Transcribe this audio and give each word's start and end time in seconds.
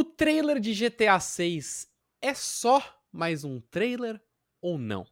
O 0.00 0.04
trailer 0.04 0.58
de 0.58 0.72
GTA 0.72 1.20
6 1.20 1.86
é 2.22 2.32
só 2.32 2.82
mais 3.12 3.44
um 3.44 3.60
trailer 3.60 4.18
ou 4.58 4.78
não? 4.78 5.06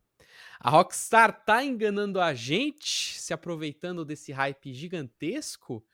A 0.58 0.70
Rockstar 0.70 1.44
tá 1.44 1.62
enganando 1.62 2.18
a 2.18 2.32
gente, 2.32 3.20
se 3.20 3.34
aproveitando 3.34 4.02
desse 4.02 4.32
hype 4.32 4.72
gigantesco 4.72 5.84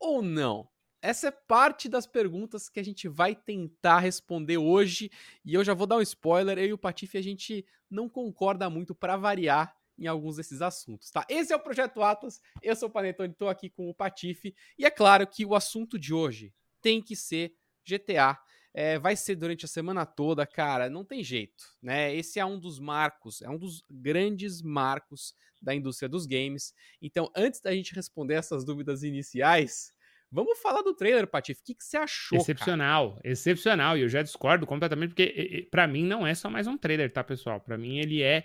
ou 0.00 0.20
não? 0.20 0.68
Essa 1.00 1.28
é 1.28 1.30
parte 1.30 1.88
das 1.88 2.08
perguntas 2.08 2.68
que 2.68 2.80
a 2.80 2.82
gente 2.82 3.06
vai 3.06 3.36
tentar 3.36 4.00
responder 4.00 4.58
hoje, 4.58 5.12
e 5.44 5.54
eu 5.54 5.62
já 5.62 5.72
vou 5.72 5.86
dar 5.86 5.98
um 5.98 6.02
spoiler, 6.02 6.58
eu 6.58 6.66
e 6.66 6.72
o 6.72 6.78
Patife 6.78 7.18
a 7.18 7.22
gente 7.22 7.64
não 7.88 8.08
concorda 8.08 8.68
muito 8.68 8.96
para 8.96 9.16
variar 9.16 9.72
em 9.96 10.08
alguns 10.08 10.38
desses 10.38 10.60
assuntos, 10.60 11.08
tá? 11.08 11.24
Esse 11.28 11.52
é 11.52 11.56
o 11.56 11.62
Projeto 11.62 12.02
Atlas, 12.02 12.40
eu 12.60 12.74
sou 12.74 12.88
o 12.88 12.92
Panetone, 12.92 13.32
tô 13.32 13.48
aqui 13.48 13.70
com 13.70 13.88
o 13.88 13.94
Patife, 13.94 14.56
e 14.76 14.84
é 14.84 14.90
claro 14.90 15.24
que 15.24 15.46
o 15.46 15.54
assunto 15.54 15.96
de 15.96 16.12
hoje 16.12 16.52
tem 16.82 17.00
que 17.00 17.14
ser 17.14 17.54
GTA. 17.86 18.38
É, 18.72 18.98
vai 19.00 19.16
ser 19.16 19.34
durante 19.34 19.64
a 19.64 19.68
semana 19.68 20.06
toda, 20.06 20.46
cara, 20.46 20.88
não 20.88 21.04
tem 21.04 21.24
jeito, 21.24 21.64
né? 21.82 22.14
Esse 22.14 22.38
é 22.38 22.44
um 22.44 22.56
dos 22.58 22.78
marcos, 22.78 23.42
é 23.42 23.50
um 23.50 23.58
dos 23.58 23.84
grandes 23.90 24.62
marcos 24.62 25.34
da 25.60 25.74
indústria 25.74 26.08
dos 26.08 26.24
games. 26.24 26.72
Então, 27.02 27.30
antes 27.34 27.60
da 27.60 27.72
gente 27.72 27.94
responder 27.94 28.34
essas 28.34 28.64
dúvidas 28.64 29.02
iniciais, 29.02 29.92
vamos 30.30 30.56
falar 30.60 30.82
do 30.82 30.94
trailer, 30.94 31.26
Patife. 31.26 31.60
O 31.60 31.64
que, 31.64 31.74
que 31.74 31.84
você 31.84 31.96
achou? 31.96 32.38
Excepcional, 32.38 33.16
cara? 33.16 33.20
excepcional. 33.24 33.98
E 33.98 34.02
eu 34.02 34.08
já 34.08 34.22
discordo 34.22 34.64
completamente, 34.66 35.10
porque 35.10 35.66
para 35.68 35.88
mim 35.88 36.04
não 36.04 36.24
é 36.24 36.34
só 36.34 36.48
mais 36.48 36.68
um 36.68 36.78
trailer, 36.78 37.12
tá, 37.12 37.24
pessoal? 37.24 37.60
Para 37.60 37.76
mim 37.76 37.98
ele 37.98 38.22
é 38.22 38.30
é, 38.30 38.44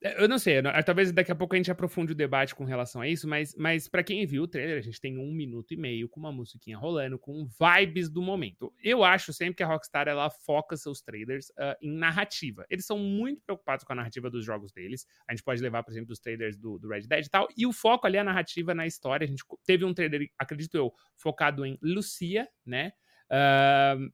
eu 0.00 0.28
não 0.28 0.38
sei, 0.38 0.62
talvez 0.86 1.10
daqui 1.10 1.32
a 1.32 1.34
pouco 1.34 1.54
a 1.54 1.58
gente 1.58 1.72
aprofunde 1.72 2.12
o 2.12 2.14
debate 2.14 2.54
com 2.54 2.64
relação 2.64 3.00
a 3.00 3.08
isso, 3.08 3.26
mas, 3.26 3.52
mas 3.56 3.88
para 3.88 4.04
quem 4.04 4.24
viu 4.24 4.44
o 4.44 4.48
trailer, 4.48 4.78
a 4.78 4.80
gente 4.80 5.00
tem 5.00 5.18
um 5.18 5.32
minuto 5.32 5.74
e 5.74 5.76
meio 5.76 6.08
com 6.08 6.20
uma 6.20 6.30
musiquinha 6.30 6.78
rolando, 6.78 7.18
com 7.18 7.48
vibes 7.60 8.08
do 8.08 8.22
momento. 8.22 8.72
Eu 8.82 9.02
acho 9.02 9.32
sempre 9.32 9.56
que 9.56 9.62
a 9.62 9.66
Rockstar 9.66 10.06
ela 10.06 10.30
foca 10.30 10.76
seus 10.76 11.00
trailers 11.00 11.48
uh, 11.50 11.74
em 11.82 11.90
narrativa. 11.90 12.64
Eles 12.70 12.86
são 12.86 12.96
muito 12.96 13.42
preocupados 13.42 13.84
com 13.84 13.92
a 13.92 13.96
narrativa 13.96 14.30
dos 14.30 14.44
jogos 14.44 14.70
deles. 14.72 15.04
A 15.28 15.32
gente 15.32 15.42
pode 15.42 15.60
levar, 15.60 15.82
por 15.82 15.90
exemplo, 15.90 16.12
os 16.12 16.20
trailers 16.20 16.56
do, 16.56 16.78
do 16.78 16.88
Red 16.88 17.02
Dead 17.02 17.26
e 17.26 17.30
tal, 17.30 17.48
e 17.56 17.66
o 17.66 17.72
foco 17.72 18.06
ali 18.06 18.18
é 18.18 18.20
a 18.20 18.24
narrativa 18.24 18.72
na 18.74 18.86
história. 18.86 19.24
A 19.24 19.28
gente 19.28 19.42
teve 19.66 19.84
um 19.84 19.92
trailer, 19.92 20.28
acredito 20.38 20.76
eu, 20.76 20.92
focado 21.16 21.66
em 21.66 21.76
Lucia, 21.82 22.48
né? 22.64 22.92
Uh, 23.30 24.10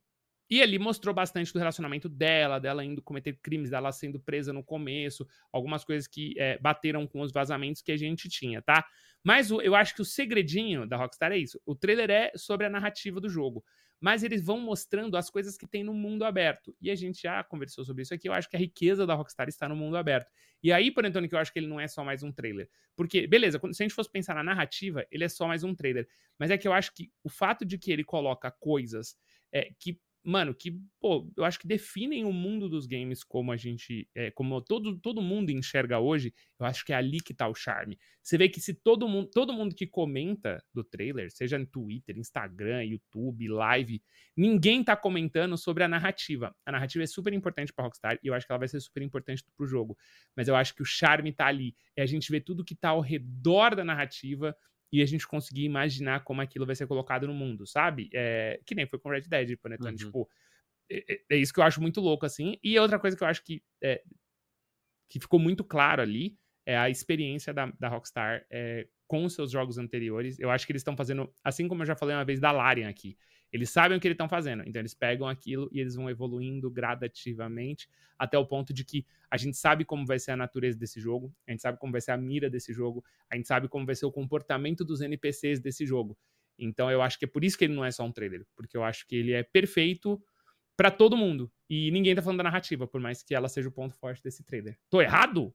e 0.51 0.63
ali 0.63 0.79
mostrou 0.79 1.15
bastante 1.15 1.53
do 1.53 1.59
relacionamento 1.59 2.09
dela, 2.09 2.59
dela 2.59 2.85
indo 2.85 3.03
cometer 3.03 3.39
crimes, 3.43 3.71
dela 3.71 3.91
sendo 3.93 4.21
presa 4.21 4.53
no 4.53 4.63
começo, 4.63 5.27
algumas 5.51 5.85
coisas 5.85 6.07
que 6.07 6.35
é, 6.39 6.59
bateram 6.59 7.07
com 7.07 7.21
os 7.21 7.33
vazamentos 7.33 7.81
que 7.81 7.93
a 7.93 7.97
gente 7.97 8.29
tinha, 8.29 8.61
tá? 8.61 8.87
Mas 9.23 9.51
o, 9.51 9.61
eu 9.63 9.75
acho 9.75 9.95
que 9.95 10.03
o 10.03 10.05
segredinho 10.05 10.87
da 10.87 10.97
Rockstar 10.97 11.33
é 11.33 11.39
isso. 11.39 11.59
O 11.65 11.75
trailer 11.75 12.11
é 12.11 12.33
sobre 12.37 12.67
a 12.67 12.71
narrativa 12.71 13.21
do 13.21 13.29
jogo. 13.29 13.65
Mas 14.01 14.23
eles 14.23 14.45
vão 14.45 14.61
mostrando 14.61 15.17
as 15.17 15.31
coisas 15.31 15.57
que 15.57 15.67
tem 15.67 15.83
no 15.83 15.95
mundo 15.95 16.27
aberto. 16.27 16.77
E 16.79 16.91
a 16.91 16.95
gente 16.95 17.23
já 17.23 17.43
conversou 17.43 17.87
sobre 17.87 18.03
isso 18.03 18.13
aqui. 18.13 18.29
Eu 18.29 18.35
acho 18.35 18.51
que 18.51 18.57
a 18.57 18.59
riqueza 18.59 19.07
da 19.07 19.15
Rockstar 19.15 19.49
está 19.49 19.67
no 19.67 19.75
mundo 19.75 19.97
aberto. 19.97 20.31
E 20.63 20.71
aí, 20.71 20.91
por 20.91 21.07
Antônio, 21.07 21.27
que 21.27 21.35
eu 21.35 21.39
acho 21.39 21.51
que 21.51 21.59
ele 21.59 21.69
não 21.69 21.81
é 21.81 21.89
só 21.89 22.05
mais 22.05 22.23
um 22.23 22.31
trailer. 22.31 22.69
Porque, 22.95 23.27
beleza, 23.27 23.59
se 23.73 23.83
a 23.83 23.85
gente 23.85 23.95
fosse 23.95 24.11
pensar 24.11 24.35
na 24.35 24.43
narrativa, 24.43 25.07
ele 25.11 25.25
é 25.25 25.29
só 25.29 25.47
mais 25.47 25.65
um 25.65 25.75
trailer. 25.75 26.07
Mas 26.39 26.51
é 26.51 26.59
que 26.59 26.69
eu 26.69 26.75
acho 26.75 26.93
que 26.93 27.11
o 27.23 27.31
fato 27.31 27.65
de 27.65 27.79
que 27.79 27.91
ele 27.91 28.05
coloca 28.05 28.51
coisas 28.51 29.17
é, 29.51 29.71
que 29.79 29.99
mano, 30.25 30.55
que, 30.55 30.81
pô, 30.99 31.31
eu 31.37 31.45
acho 31.45 31.59
que 31.59 31.67
definem 31.67 32.25
o 32.25 32.33
mundo 32.33 32.69
dos 32.69 32.87
games 32.87 33.23
como 33.23 33.53
a 33.53 33.57
gente, 33.57 34.09
é, 34.15 34.31
como 34.31 34.61
todo, 34.63 34.99
todo 34.99 35.21
mundo 35.21 35.51
enxerga 35.51 35.99
hoje, 35.99 36.33
eu 36.59 36.65
acho 36.65 36.85
que 36.85 36.93
é 36.93 36.97
ali 36.97 37.21
que 37.21 37.35
tá 37.35 37.47
o 37.47 37.55
charme. 37.55 37.99
Você 38.23 38.39
vê 38.39 38.49
que 38.49 38.59
se 38.59 38.73
todo 38.73 39.07
mundo, 39.07 39.29
todo 39.31 39.53
mundo 39.53 39.75
que 39.75 39.87
comenta 39.87 40.65
do 40.73 40.83
trailer, 40.83 41.31
seja 41.31 41.59
no 41.59 41.67
Twitter, 41.67 42.17
Instagram, 42.17 42.83
YouTube, 42.85 43.49
live, 43.49 44.03
ninguém 44.35 44.83
tá 44.83 44.97
comentando 44.97 45.59
sobre 45.59 45.85
a 45.85 45.89
narrativa. 45.89 46.57
A 46.65 46.73
narrativa 46.73 47.05
é 47.05 47.07
super 47.07 47.33
importante 47.35 47.73
pra 47.73 47.85
Rockstar 47.85 48.19
e 48.23 48.29
eu 48.29 48.35
acho 48.35 48.47
que 48.47 48.53
ela 48.53 48.59
vai 48.59 48.69
ser 48.69 48.81
super 48.81 49.03
importante 49.03 49.45
pro 49.57 49.67
jogo. 49.67 49.97
Mas 50.35 50.49
eu 50.49 50.57
acho 50.57 50.75
que 50.75 50.83
o 50.83 50.87
charme 50.87 51.33
tá 51.33 51.47
ali. 51.47 51.77
É 51.95 52.03
a 52.03 52.07
gente 52.07 52.31
ver 52.31 52.41
tudo 52.41 52.65
que 52.65 52.75
tá 52.75 52.89
ao 52.89 53.01
redor 53.01 53.77
da 53.77 53.85
narrativa 53.85 54.57
e 54.93 55.03
a 55.03 55.07
gente 55.07 55.27
conseguir 55.27 55.65
imaginar 55.65 56.23
como 56.25 56.41
aquilo 56.41 56.67
vai 56.67 56.75
ser 56.75 56.87
colocado 56.87 57.27
no 57.27 57.35
mundo, 57.35 57.67
sabe? 57.67 58.09
É, 58.13 58.61
que 58.65 58.75
nem 58.75 58.87
foi 58.87 58.99
com 58.99 59.11
Red 59.11 59.23
Dead, 59.23 59.57
Panetone, 59.59 59.91
uhum. 59.91 59.97
tipo, 59.97 60.31
é, 60.91 61.15
é, 61.15 61.21
é, 61.31 61.37
isso 61.37 61.53
que 61.53 61.61
eu 61.61 61.65
acho 61.65 61.81
muito 61.81 62.01
louco, 62.01 62.27
assim. 62.27 62.59
E 62.63 62.79
outra 62.79 62.99
coisa 62.99 63.17
que 63.17 63.23
eu 63.23 63.29
acho 63.29 63.43
que, 63.43 63.63
é, 63.83 64.03
que 65.09 65.19
ficou 65.19 65.41
muito 65.41 65.65
claro 65.65 66.03
ali 66.03 66.37
é 66.67 66.77
a 66.77 66.89
experiência 66.89 67.53
da, 67.53 67.67
da 67.79 67.89
Rockstar 67.89 68.47
é, 68.51 68.87
com 69.07 69.25
os 69.25 69.35
seus 69.35 69.51
jogos 69.51 69.79
anteriores. 69.79 70.39
Eu 70.39 70.51
acho 70.51 70.67
que 70.67 70.73
eles 70.73 70.81
estão 70.81 70.97
fazendo, 70.97 71.33
assim 71.43 71.69
como 71.69 71.83
eu 71.83 71.87
já 71.87 71.97
falei 71.97 72.15
uma 72.15 72.25
vez 72.25 72.41
da 72.41 72.53
Larian 72.53 72.89
aqui, 72.89 73.17
eles 73.55 73.71
sabem 73.71 73.97
o 73.97 74.01
que 74.01 74.09
eles 74.09 74.17
estão 74.17 74.29
fazendo, 74.29 74.65
então 74.67 74.81
eles 74.81 74.95
pegam 74.95 75.29
aquilo 75.29 75.71
e 75.71 75.79
eles 75.79 75.95
vão 75.95 76.11
evoluindo 76.11 76.69
gradativamente 76.69 77.89
até 78.19 78.37
o 78.37 78.45
ponto 78.45 78.75
de 78.75 78.85
que 78.85 79.07
a 79.31 79.37
gente 79.37 79.57
sabe 79.57 79.85
como 79.85 80.05
vai 80.05 80.19
ser 80.19 80.33
a 80.33 80.37
natureza 80.37 80.77
desse 80.77 81.01
jogo, 81.01 81.33
a 81.47 81.53
gente 81.53 81.63
sabe 81.63 81.79
como 81.79 81.93
vai 81.93 82.01
ser 82.01 82.11
a 82.11 82.17
mira 82.17 82.51
desse 82.51 82.73
jogo, 82.73 83.05
a 83.31 83.37
gente 83.37 83.47
sabe 83.47 83.69
como 83.69 83.87
vai 83.87 83.95
ser 83.95 84.07
o 84.07 84.11
comportamento 84.11 84.85
dos 84.85 85.01
NPCs 85.01 85.61
desse 85.61 85.87
jogo. 85.87 86.19
Então 86.59 86.91
eu 86.91 87.01
acho 87.01 87.17
que 87.17 87.27
é 87.27 87.29
por 87.29 87.45
isso 87.45 87.57
que 87.57 87.65
ele 87.65 87.75
não 87.75 87.85
é 87.85 87.93
só 87.93 88.05
um 88.05 88.11
trailer, 88.11 88.45
porque 88.57 88.77
eu 88.77 88.83
acho 88.83 89.07
que 89.07 89.15
ele 89.15 89.33
é 89.33 89.45
perfeito 89.45 90.21
para 90.77 90.91
todo 90.91 91.17
mundo. 91.17 91.49
E 91.71 91.93
ninguém 91.93 92.13
tá 92.13 92.23
falando 92.23 92.39
da 92.39 92.45
narrativa, 92.45 92.89
por 92.89 93.01
mais 93.01 93.23
que 93.23 93.37
ela 93.37 93.49
seja 93.49 93.69
o 93.69 93.73
ponto 93.73 93.95
forte 93.95 94.21
desse 94.21 94.43
trailer. 94.43 94.77
Tô 94.91 95.01
errado? 95.01 95.55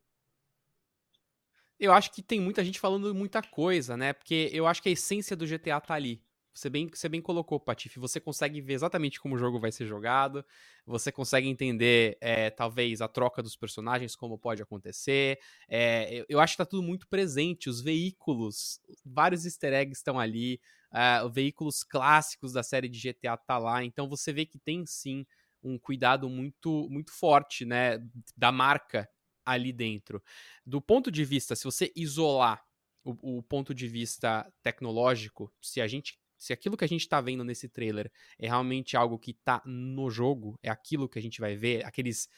Eu 1.78 1.92
acho 1.92 2.14
que 2.14 2.22
tem 2.22 2.40
muita 2.40 2.64
gente 2.64 2.80
falando 2.80 3.14
muita 3.14 3.42
coisa, 3.42 3.98
né? 3.98 4.14
Porque 4.14 4.50
eu 4.54 4.66
acho 4.66 4.81
que 4.81 4.88
a 4.88 4.94
essência 4.94 5.36
do 5.36 5.46
GTA 5.46 5.81
tá 5.81 5.96
ali. 5.96 6.24
Você 6.54 6.70
bem, 6.70 6.90
você 6.92 7.08
bem 7.08 7.22
colocou, 7.22 7.60
Patife. 7.60 8.00
Você 8.00 8.20
consegue 8.20 8.60
ver 8.62 8.74
exatamente 8.74 9.20
como 9.20 9.36
o 9.36 9.38
jogo 9.38 9.60
vai 9.60 9.72
ser 9.72 9.86
jogado. 9.86 10.44
Você 10.86 11.12
consegue 11.12 11.48
entender, 11.48 12.18
é, 12.20 12.50
talvez, 12.50 13.02
a 13.02 13.08
troca 13.08 13.42
dos 13.42 13.56
personagens, 13.56 14.16
como 14.16 14.38
pode 14.38 14.62
acontecer. 14.62 15.40
É, 15.68 16.26
eu 16.28 16.40
acho 16.40 16.54
que 16.54 16.58
tá 16.58 16.66
tudo 16.66 16.84
muito 16.84 17.08
presente. 17.08 17.70
Os 17.70 17.82
veículos, 17.82 18.82
vários 19.06 19.46
easter 19.46 19.74
eggs 19.74 20.00
estão 20.00 20.20
ali. 20.20 20.60
Uh, 20.92 21.30
veículos 21.30 21.84
clássicos 21.84 22.52
da 22.52 22.64
série 22.64 22.90
de 22.90 22.98
GTA 23.00 23.38
tá 23.38 23.58
lá. 23.58 23.84
Então 23.84 24.10
você 24.10 24.34
vê 24.34 24.46
que 24.46 24.58
tem 24.58 24.86
sim 24.86 25.26
um 25.62 25.78
cuidado 25.78 26.30
muito, 26.30 26.88
muito 26.90 27.12
forte, 27.12 27.66
né, 27.66 28.00
da 28.36 28.52
marca 28.52 29.08
ali 29.46 29.72
dentro. 29.72 30.22
Do 30.66 30.81
ponto 30.81 31.12
de 31.12 31.24
vista, 31.24 31.56
se 31.56 31.64
você 31.64 31.92
isolar 31.96 32.64
o, 33.04 33.38
o 33.38 33.44
ponto 33.44 33.74
de 33.74 33.88
vista 33.88 34.52
tecnológico, 34.64 35.52
se 35.62 35.81
a 35.81 35.88
gente 35.88 36.20
se 36.39 36.53
aquilo 36.53 36.77
que 36.77 36.85
a 36.85 36.88
gente 36.88 37.07
tá 37.07 37.19
vendo 37.19 37.44
nesse 37.44 37.67
trailer 37.67 38.09
é 38.39 38.47
realmente 38.47 38.95
algo 38.95 39.19
que 39.19 39.33
tá 39.33 39.61
no 39.66 40.09
jogo, 40.09 40.57
é 40.63 40.69
aquilo 40.69 41.09
que 41.09 41.19
a 41.19 41.22
gente 41.22 41.41
vai 41.41 41.55
ver, 41.55 41.85
aqueles 41.85 42.29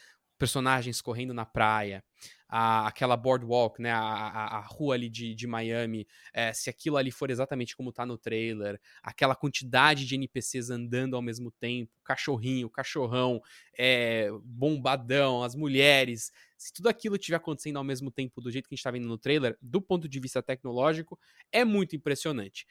personagens 0.42 1.00
correndo 1.02 1.36
na 1.36 1.46
praia, 1.46 2.04
a, 2.50 2.88
aquela 2.88 3.16
boardwalk, 3.16 3.80
né, 3.80 3.92
a, 3.92 4.00
a, 4.00 4.58
a, 4.58 4.60
rua 4.62 4.96
ali 4.96 5.08
de, 5.08 5.36
de 5.36 5.46
Miami, 5.46 6.08
é, 6.34 6.52
se 6.52 6.68
aquilo 6.68 6.98
ali 6.98 7.12
for 7.12 7.30
exatamente 7.30 7.78
como 7.78 7.94
tá 7.94 8.08
no 8.08 8.18
trailer, 8.18 8.82
aquela 9.04 9.36
quantidade 9.36 10.04
de 10.04 10.16
NPCs 10.16 10.72
andando 10.72 11.16
ao 11.16 11.22
mesmo 11.22 11.52
tempo, 11.52 11.92
cachorrinho, 12.04 12.72
cachorrão, 12.72 13.40
é, 13.78 14.30
bombadão, 14.44 15.44
as 15.44 15.54
mulheres, 15.54 16.32
se 16.58 16.74
tudo 16.74 16.90
aquilo 16.90 17.18
estiver 17.18 17.38
acontecendo 17.38 17.78
ao 17.78 17.84
mesmo 17.84 18.10
tempo 18.10 18.42
do 18.42 18.50
jeito 18.50 18.68
que 18.68 18.74
a 18.74 18.76
gente 18.76 18.84
tá 18.84 18.90
vendo 18.90 19.08
no 19.08 19.20
trailer, 19.20 19.56
do 19.62 19.80
ponto 19.80 20.10
de 20.10 20.20
vista 20.20 20.42
tecnológico, 20.42 21.20
é 21.52 21.64
muito 21.64 21.96
impressionante 21.96 22.66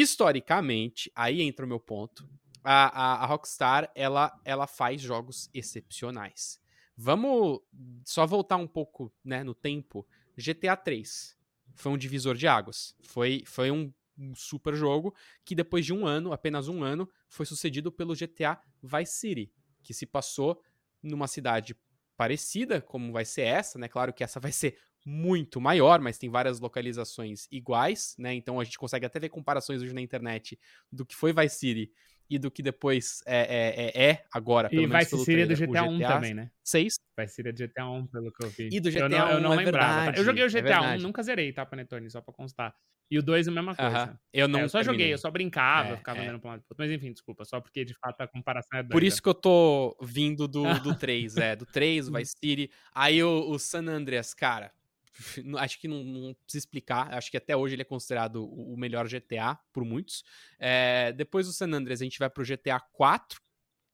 historicamente, 0.00 1.10
aí 1.14 1.42
entra 1.42 1.64
o 1.64 1.68
meu 1.68 1.80
ponto, 1.80 2.28
a, 2.62 2.86
a, 2.86 3.24
a, 3.24 3.26
Rockstar, 3.26 3.90
ela, 3.94 4.32
ela 4.44 4.66
faz 4.66 5.00
jogos 5.00 5.50
excepcionais. 5.52 6.60
Vamos 6.96 7.60
só 8.04 8.26
voltar 8.26 8.56
um 8.56 8.66
pouco 8.66 9.12
né, 9.24 9.42
no 9.42 9.54
tempo. 9.54 10.06
GTA 10.36 10.76
3 10.76 11.36
foi 11.74 11.92
um 11.92 11.98
divisor 11.98 12.36
de 12.36 12.46
águas. 12.46 12.94
Foi, 13.02 13.42
foi 13.46 13.70
um, 13.70 13.92
um 14.16 14.34
super 14.34 14.74
jogo 14.74 15.14
que 15.44 15.54
depois 15.54 15.84
de 15.84 15.92
um 15.92 16.06
ano, 16.06 16.32
apenas 16.32 16.68
um 16.68 16.82
ano, 16.82 17.08
foi 17.28 17.46
sucedido 17.46 17.90
pelo 17.90 18.14
GTA 18.14 18.60
Vice 18.82 19.14
City, 19.14 19.52
que 19.82 19.92
se 19.92 20.06
passou 20.06 20.62
numa 21.02 21.26
cidade 21.26 21.76
parecida 22.16 22.80
como 22.80 23.12
vai 23.12 23.24
ser 23.24 23.42
essa, 23.42 23.78
né? 23.78 23.88
Claro 23.88 24.12
que 24.12 24.22
essa 24.22 24.38
vai 24.38 24.52
ser 24.52 24.78
muito 25.04 25.60
maior, 25.60 26.00
mas 26.00 26.18
tem 26.18 26.30
várias 26.30 26.60
localizações 26.60 27.46
iguais, 27.50 28.14
né? 28.18 28.34
Então 28.34 28.60
a 28.60 28.64
gente 28.64 28.78
consegue 28.78 29.06
até 29.06 29.18
ver 29.18 29.28
comparações 29.28 29.82
hoje 29.82 29.92
na 29.94 30.00
internet 30.00 30.58
do 30.90 31.04
que 31.04 31.14
foi 31.14 31.32
Vice 31.32 31.56
City 31.56 31.92
e 32.30 32.38
do 32.38 32.50
que 32.50 32.62
depois 32.62 33.22
é, 33.26 33.40
é, 33.40 34.04
é, 34.04 34.10
é 34.10 34.24
agora. 34.32 34.70
Pelo 34.70 34.82
e 34.82 34.86
menos 34.86 35.04
Vice 35.04 35.24
City 35.24 35.40
é 35.40 35.46
do 35.46 35.54
GTA, 35.54 35.82
1 35.82 35.98
também, 36.00 36.34
né? 36.34 36.50
6. 36.64 36.94
Vice 37.18 37.34
City 37.34 37.48
é 37.48 37.52
do 37.52 37.58
GTA 37.68 37.86
1, 37.90 38.06
pelo 38.06 38.32
que 38.32 38.44
eu 38.44 38.48
vi. 38.50 38.68
E 38.72 38.80
do 38.80 38.90
GTA 38.90 39.00
eu 39.00 39.08
não, 39.08 39.26
1, 39.26 39.30
eu 39.30 39.40
não 39.40 39.52
é 39.52 39.56
lembrava. 39.56 39.64
verdade, 39.64 40.14
tá? 40.14 40.20
Eu 40.20 40.24
joguei 40.24 40.44
o 40.44 40.48
GTA 40.48 40.94
é 40.94 40.96
1, 40.96 40.98
nunca 41.00 41.22
zerei, 41.22 41.52
tá, 41.52 41.66
Panetone? 41.66 42.10
Só 42.10 42.20
pra 42.20 42.32
constar. 42.32 42.74
E 43.10 43.18
o 43.18 43.22
2 43.22 43.46
é 43.46 43.50
a 43.50 43.52
mesma 43.54 43.74
coisa. 43.74 44.04
Uh 44.04 44.06
-huh. 44.06 44.18
Eu 44.32 44.48
não 44.48 44.60
é, 44.60 44.62
eu 44.62 44.68
só 44.70 44.78
terminei. 44.78 44.98
joguei, 45.00 45.12
eu 45.12 45.18
só 45.18 45.30
brincava, 45.30 45.90
É, 45.90 45.96
ficava 45.98 46.20
é. 46.20 46.22
andando 46.22 46.40
pra 46.40 46.48
um 46.48 46.52
lado. 46.52 46.64
Mas 46.78 46.90
enfim, 46.90 47.12
desculpa, 47.12 47.44
só 47.44 47.60
porque 47.60 47.84
de 47.84 47.92
fato 47.92 48.22
a 48.22 48.26
comparação 48.26 48.78
é 48.78 48.82
doida. 48.82 48.92
Por 48.94 49.02
isso 49.02 49.20
que 49.20 49.28
eu 49.28 49.34
tô 49.34 49.94
vindo 50.00 50.48
do, 50.48 50.62
do 50.80 50.94
3, 50.96 51.36
é. 51.36 51.54
Do 51.54 51.66
3, 51.66 52.08
o 52.08 52.12
Vice 52.14 52.32
City. 52.42 52.70
Aí 52.94 53.22
o, 53.22 53.50
o 53.50 53.58
San 53.58 53.86
Andreas, 53.86 54.32
cara, 54.32 54.72
acho 55.58 55.78
que 55.80 55.88
não, 55.88 56.02
não 56.04 56.34
precisa 56.34 56.62
explicar. 56.62 57.12
Acho 57.14 57.30
que 57.30 57.36
até 57.36 57.56
hoje 57.56 57.74
ele 57.74 57.82
é 57.82 57.84
considerado 57.84 58.44
o 58.44 58.76
melhor 58.76 59.06
GTA 59.08 59.58
por 59.72 59.84
muitos. 59.84 60.24
É, 60.58 61.12
depois 61.12 61.46
do 61.46 61.52
San 61.52 61.70
Andreas, 61.72 62.00
a 62.00 62.04
gente 62.04 62.18
vai 62.18 62.30
pro 62.30 62.44
GTA 62.44 62.80
4, 62.80 63.40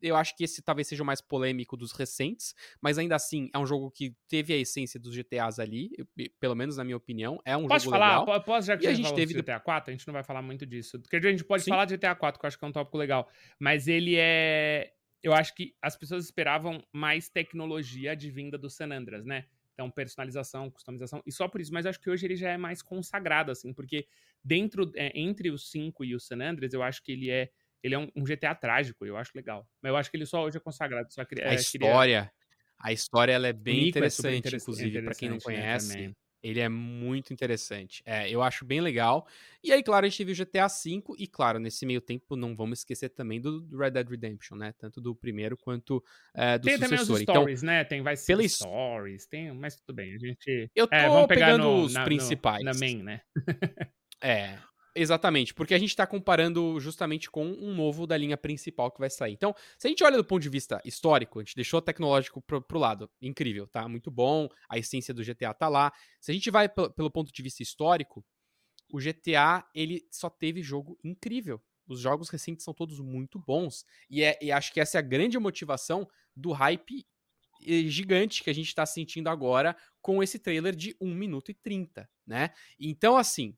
Eu 0.01 0.15
acho 0.17 0.37
que 0.37 0.45
esse 0.45 0.63
talvez 0.63 0.87
seja 0.87 1.03
o 1.03 1.07
mais 1.07 1.21
polêmico 1.21 1.77
dos 1.77 1.93
recentes, 1.93 2.55
mas 2.81 2.99
ainda 2.99 3.17
assim 3.17 3.51
é 3.53 3.59
um 3.59 3.67
jogo 3.67 3.91
que 3.91 4.15
teve 4.29 4.53
a 4.53 4.57
essência 4.57 4.99
dos 5.01 5.13
GTAs 5.15 5.59
ali, 5.59 5.91
pelo 6.39 6.55
menos 6.55 6.77
na 6.77 6.85
minha 6.85 6.97
opinião. 6.97 7.41
É 7.45 7.57
um 7.57 7.67
Posso 7.67 7.87
jogo 7.87 7.97
falar? 7.97 8.21
legal. 8.21 8.43
Posso, 8.45 8.67
já 8.69 8.77
que 8.79 8.85
E 8.85 8.87
a 8.87 8.95
gente 8.95 9.13
teve 9.13 9.35
teve 9.35 9.35
GTA 9.35 9.59
4, 9.61 9.91
a 9.91 9.97
gente 9.97 10.07
não 10.07 10.15
vai 10.15 10.23
falar 10.23 10.41
muito 10.43 10.65
disso. 10.65 11.01
Porque 11.01 11.17
a 11.17 11.21
gente 11.21 11.45
pode 11.45 11.65
Sim. 11.65 11.71
falar 11.71 11.85
de 11.85 11.97
GTA 11.97 12.15
4, 12.15 12.39
que 12.39 12.47
eu 12.47 12.49
acho 12.49 12.59
que 12.59 12.65
é 12.65 12.69
um 12.69 12.73
tópico 12.73 12.97
legal. 12.97 13.29
Mas 13.59 13.89
ele 13.89 14.15
é. 14.17 14.93
Eu 15.21 15.33
acho 15.35 15.53
que 15.55 15.75
as 15.83 15.97
pessoas 15.97 16.25
esperavam 16.25 16.81
mais 16.93 17.29
tecnologia 17.29 18.13
advinda 18.13 18.57
do 18.57 18.71
San 18.71 18.93
Andreas, 18.93 19.25
né? 19.27 19.47
Então, 19.79 19.89
personalização, 19.93 20.69
customização. 20.73 21.23
E 21.25 21.31
só 21.31 21.47
por 21.47 21.61
isso, 21.61 21.73
mas 21.73 21.87
acho 21.87 22.01
que 22.01 22.11
hoje 22.11 22.27
ele 22.27 22.35
já 22.35 22.51
é 22.51 22.57
mais 22.57 22.83
consagrado, 22.83 23.53
assim, 23.53 23.73
porque 23.73 24.09
dentro, 24.43 24.91
é, 24.97 25.13
entre 25.17 25.53
os 25.53 25.71
5 25.71 26.05
e 26.05 26.17
o 26.17 26.19
San 26.21 26.41
Andreas, 26.43 26.73
eu 26.73 26.83
acho 26.83 27.01
que 27.01 27.13
ele 27.13 27.31
é. 27.31 27.49
Ele 27.81 27.95
é 27.95 27.99
um, 27.99 28.11
um 28.17 28.27
GTA 28.27 28.57
trágico, 28.57 29.07
eu 29.07 29.17
acho 29.17 29.31
legal. 29.37 29.69
Mas 29.81 29.91
eu 29.91 29.97
acho 29.97 30.11
que 30.11 30.17
ele 30.17 30.27
só 30.27 30.43
hoje 30.45 30.57
é 30.57 30.61
consagrado. 30.61 31.13
Só 31.13 31.25
queria, 31.25 31.45
A 31.45 31.53
é, 31.53 31.55
história, 31.55 32.33
a 32.79 32.93
história 32.93 33.33
ela 33.33 33.49
é 33.49 33.53
O 33.69 33.81
bem 33.81 33.95
é 34.25 34.35
interessante, 34.35 34.35
interess- 34.35 34.69
inclusive, 34.69 34.99
pra 35.01 35.15
quem 35.15 35.29
não 35.29 35.39
interessante, 35.39 35.53
né, 35.53 35.67
conhece. 35.69 35.69
também. 35.69 36.17
Ele 36.43 36.61
é 36.61 36.69
muito 36.69 37.33
interessante. 37.33 38.03
É, 38.07 38.31
eu 38.31 38.43
acho 38.43 38.65
bem 38.65 38.81
legal. 38.81 39.27
E 39.63 39.73
aí, 39.73 39.83
claro, 39.83 40.07
a 40.07 40.09
gente 40.09 40.25
viu 40.25 40.35
GTA 40.35 40.69
V. 40.69 41.03
E, 41.19 41.27
claro, 41.27 41.59
nesse 41.59 41.85
meio 41.85 42.01
tempo, 42.01 42.37
não 42.37 42.55
vamos 42.55 42.79
esquecer 42.81 43.09
também 43.09 43.41
do 43.41 43.61
do 43.61 43.77
Red 43.77 43.91
Dead 43.91 44.09
Redemption, 44.09 44.57
né? 44.57 44.73
Tanto 44.79 45.01
do 45.01 45.15
primeiro 45.15 45.57
quanto 45.57 46.03
é, 46.35 46.57
do 46.59 46.65
Tem 46.67 46.79
também 46.79 46.95
os 46.95 47.07
sucessor. 47.07 47.23
Então, 47.23 47.35
stories, 47.35 47.63
né? 47.63 47.85
Tem 47.85 48.03
vai 48.03 48.17
ser 48.17 48.27
pela 48.27 48.49
stories, 48.49 49.27
tem, 49.27 49.53
mas 49.53 49.77
tudo 49.77 49.95
bem. 49.95 50.15
A 50.15 50.19
gente. 50.19 50.71
eu 50.75 50.87
tô 50.87 50.95
É, 50.95 51.09
vamos 51.09 51.27
pegar 51.27 51.47
pegando 51.47 51.65
no, 51.65 51.83
os 51.85 51.93
na, 51.93 52.01
no- 52.01 52.05
principais. 52.07 52.65
na 52.65 52.73
main, 52.75 53.03
né? 53.03 53.21
É, 54.23 54.59
exatamente, 55.01 55.55
porque 55.55 55.75
a 55.75 55.79
gente 55.79 55.95
tá 55.95 56.07
comparando 56.07 56.79
justamente 56.81 57.31
com 57.31 57.47
um 57.47 57.75
novo 57.75 58.07
da 58.07 58.17
linha 58.17 58.37
principal 58.37 58.91
que 58.91 58.99
vai 58.99 59.11
sair. 59.11 59.33
Então, 59.33 59.55
se 59.79 59.87
a 59.87 59.91
gente 59.91 60.03
olha 60.05 60.17
do 60.17 60.25
ponto 60.25 60.43
de 60.43 60.49
vista 60.49 60.81
histórico, 60.85 61.39
a 61.39 61.43
gente 61.43 61.55
deixou 61.55 61.79
o 61.79 61.83
tecnológico 61.83 62.41
pro, 62.43 62.61
pro 62.61 62.79
lado, 62.79 63.11
incrível, 63.21 63.67
tá? 63.67 63.89
Muito 63.89 64.11
bom, 64.11 64.49
a 64.69 64.79
essência 64.79 65.15
do 65.15 65.25
GTA 65.25 65.55
tá 65.55 65.69
lá. 65.69 65.93
Se 66.21 66.31
a 66.31 66.35
gente 66.35 66.51
vai 66.51 66.69
pelo, 66.69 67.11
ponto 67.11 67.33
de 67.33 67.43
vista 67.43 67.63
histórico, 67.63 68.25
o 68.93 68.99
GTA, 68.99 69.67
ele 69.75 70.07
só 70.11 70.29
teve 70.29 70.63
jogo 70.63 70.99
incrível. 71.05 71.61
Os 71.87 72.01
jogos 72.01 72.29
recentes 72.29 72.65
são 72.65 72.75
todos 72.75 73.01
muito 73.01 73.39
bons. 73.39 73.85
E, 74.11 74.23
é, 74.23 74.39
e 74.43 74.53
acho 74.53 74.73
que 74.73 74.81
essa 74.81 74.99
é 74.99 75.01
a 75.01 75.03
grande 75.03 75.39
motivação 75.39 76.07
do 76.37 76.53
hype 76.53 77.07
eh, 77.67 77.83
gigante 77.89 78.43
que 78.43 78.51
a 78.51 78.55
gente 78.55 78.75
tá 78.75 78.87
sentindo 78.87 79.29
agora 79.29 79.77
com 80.01 80.23
esse 80.23 80.39
trailer 80.39 80.75
de 80.75 80.97
1 81.01 81.15
minuto 81.15 81.51
e 81.51 81.55
30, 81.55 82.09
né? 82.27 82.51
Então, 82.79 83.17
assim, 83.17 83.57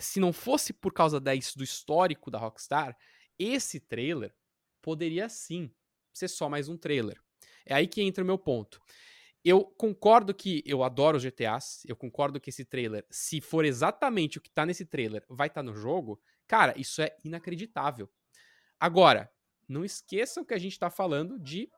se 0.00 0.20
não 0.20 0.32
fosse 0.32 0.72
por 0.72 0.92
causa 0.92 1.20
da, 1.20 1.32
do 1.56 1.64
histórico 1.64 2.30
da 2.30 2.38
Rockstar, 2.38 2.96
esse 3.38 3.80
trailer 3.80 4.34
poderia 4.82 5.28
sim 5.28 5.70
ser 6.12 6.28
só 6.28 6.48
mais 6.48 6.68
um 6.68 6.76
trailer. 6.76 7.20
É 7.64 7.74
aí 7.74 7.86
que 7.86 8.02
entra 8.02 8.22
o 8.22 8.26
meu 8.26 8.38
ponto. 8.38 8.80
Eu 9.44 9.64
concordo 9.64 10.34
que 10.34 10.62
eu 10.66 10.82
adoro 10.82 11.16
os 11.16 11.22
GTAs, 11.22 11.82
eu 11.86 11.94
concordo 11.94 12.40
que 12.40 12.50
esse 12.50 12.64
trailer, 12.64 13.06
se 13.10 13.40
for 13.40 13.64
exatamente 13.64 14.38
o 14.38 14.40
que 14.40 14.50
tá 14.50 14.66
nesse 14.66 14.84
trailer, 14.84 15.24
vai 15.28 15.46
estar 15.48 15.62
no 15.62 15.74
jogo, 15.74 16.20
cara, 16.46 16.74
isso 16.76 17.00
é 17.00 17.16
inacreditável. 17.24 18.10
Agora, 18.78 19.30
não 19.68 19.84
esqueçam 19.84 20.44
que 20.44 20.54
a 20.54 20.58
gente 20.58 20.78
tá 20.78 20.90
falando 20.90 21.38
de 21.38 21.70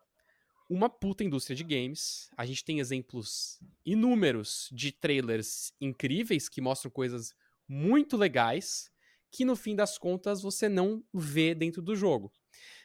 uma 0.68 0.90
puta 0.90 1.24
indústria 1.24 1.56
de 1.56 1.64
games. 1.64 2.30
A 2.36 2.44
gente 2.44 2.64
tem 2.64 2.80
exemplos 2.80 3.58
inúmeros 3.84 4.68
de 4.72 4.92
trailers 4.92 5.72
incríveis 5.80 6.48
que 6.48 6.60
mostram 6.60 6.90
coisas 6.90 7.34
muito 7.68 8.16
legais 8.16 8.90
que 9.30 9.44
no 9.44 9.54
fim 9.54 9.76
das 9.76 9.98
contas 9.98 10.40
você 10.40 10.68
não 10.68 11.04
vê 11.12 11.54
dentro 11.54 11.82
do 11.82 11.94
jogo. 11.94 12.32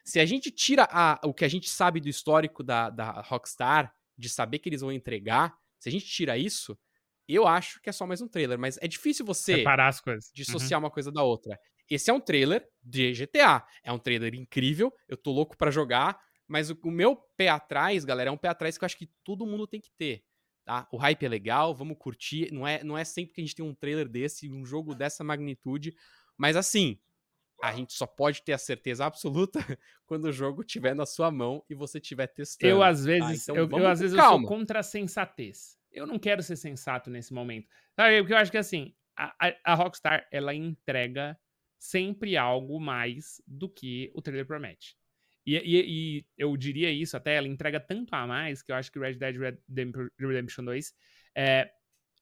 Se 0.03 0.19
a 0.19 0.25
gente 0.25 0.51
tira 0.51 0.87
a- 0.91 1.19
o 1.23 1.33
que 1.33 1.45
a 1.45 1.47
gente 1.47 1.69
sabe 1.69 2.01
do 2.01 2.09
histórico 2.09 2.61
da, 2.63 2.89
da 2.89 3.21
Rockstar, 3.21 3.93
de 4.17 4.27
saber 4.29 4.59
que 4.59 4.67
eles 4.67 4.81
vão 4.81 4.91
entregar, 4.91 5.55
se 5.79 5.87
a 5.87 5.91
gente 5.91 6.05
tira 6.05 6.37
isso, 6.37 6.77
eu 7.27 7.47
acho 7.47 7.79
que 7.81 7.89
é 7.89 7.93
só 7.93 8.05
mais 8.05 8.21
um 8.21 8.27
trailer. 8.27 8.59
Mas 8.59 8.77
é 8.81 8.87
difícil 8.87 9.25
você 9.25 9.55
Separar 9.57 9.87
as 9.87 10.01
coisas. 10.01 10.25
Uhum. 10.25 10.31
dissociar 10.35 10.79
uma 10.79 10.91
coisa 10.91 11.11
da 11.11 11.23
outra. 11.23 11.57
Esse 11.89 12.09
é 12.09 12.13
um 12.13 12.19
trailer 12.19 12.67
de 12.81 13.13
GTA. 13.13 13.65
É 13.83 13.91
um 13.91 13.99
trailer 13.99 14.35
incrível. 14.35 14.93
Eu 15.07 15.15
tô 15.15 15.31
louco 15.31 15.55
pra 15.57 15.71
jogar. 15.71 16.19
Mas 16.47 16.69
o, 16.69 16.77
o 16.83 16.91
meu 16.91 17.15
pé 17.37 17.47
atrás, 17.47 18.03
galera, 18.03 18.29
é 18.29 18.33
um 18.33 18.37
pé 18.37 18.49
atrás 18.49 18.77
que 18.77 18.83
eu 18.83 18.85
acho 18.85 18.97
que 18.97 19.09
todo 19.23 19.45
mundo 19.45 19.65
tem 19.65 19.79
que 19.79 19.91
ter. 19.97 20.23
Tá? 20.65 20.87
O 20.91 20.97
hype 20.97 21.25
é 21.25 21.29
legal, 21.29 21.75
vamos 21.75 21.97
curtir. 21.97 22.51
Não 22.53 22.65
é, 22.67 22.83
não 22.83 22.97
é 22.97 23.03
sempre 23.03 23.33
que 23.33 23.41
a 23.41 23.43
gente 23.43 23.55
tem 23.55 23.65
um 23.65 23.75
trailer 23.75 24.07
desse, 24.07 24.49
um 24.49 24.65
jogo 24.65 24.95
dessa 24.95 25.23
magnitude. 25.23 25.93
Mas 26.37 26.55
assim, 26.55 26.97
a 27.61 27.73
gente 27.73 27.93
só 27.93 28.05
pode 28.07 28.41
ter 28.43 28.53
a 28.53 28.57
certeza 28.57 29.05
absoluta 29.05 29.59
quando 30.05 30.25
o 30.25 30.31
jogo 30.31 30.61
estiver 30.61 30.95
na 30.95 31.05
sua 31.05 31.29
mão 31.31 31.63
e 31.69 31.75
você 31.75 31.97
estiver 31.97 32.27
testando. 32.27 32.71
Eu, 32.71 32.81
às 32.83 33.03
vezes, 33.03 33.43
então 33.43 33.55
eu, 33.57 33.69
eu, 33.69 33.87
às 33.87 33.99
vezes 33.99 34.15
eu 34.15 34.21
sou 34.21 34.29
calma. 34.29 34.47
contra 34.47 34.79
a 34.79 34.83
sensatez. 34.83 35.77
Eu 35.91 36.07
não 36.07 36.17
quero 36.17 36.41
ser 36.41 36.55
sensato 36.55 37.09
nesse 37.09 37.33
momento. 37.33 37.67
Sabe, 37.95 38.19
porque 38.21 38.33
eu 38.33 38.37
acho 38.37 38.51
que 38.51 38.57
assim, 38.57 38.95
a, 39.15 39.35
a- 39.47 39.55
a 39.63 39.75
Rockstar, 39.75 40.27
ela 40.31 40.53
entrega 40.53 41.37
sempre 41.77 42.37
algo 42.37 42.79
mais 42.79 43.41
do 43.45 43.69
que 43.69 44.11
o 44.15 44.21
trailer 44.21 44.47
promete. 44.47 44.97
E, 45.45 45.55
e- 45.57 46.19
e 46.19 46.25
eu 46.37 46.55
diria 46.57 46.91
isso 46.91 47.17
até, 47.17 47.35
ela 47.35 47.47
entrega 47.47 47.79
tanto 47.79 48.13
a 48.15 48.25
mais 48.27 48.61
que 48.61 48.71
eu 48.71 48.75
acho 48.75 48.91
que 48.91 48.99
Red 48.99 49.15
Dead 49.15 49.35
Redemp- 49.37 49.95
Redemption 50.19 50.63
2 50.65 50.93
é, 51.35 51.69